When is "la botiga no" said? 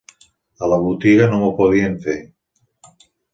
0.71-1.39